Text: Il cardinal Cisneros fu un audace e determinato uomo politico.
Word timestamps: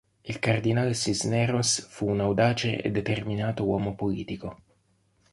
Il 0.29 0.39
cardinal 0.39 0.95
Cisneros 0.95 1.85
fu 1.87 2.09
un 2.09 2.21
audace 2.21 2.81
e 2.81 2.89
determinato 2.89 3.61
uomo 3.65 3.93
politico. 3.93 4.57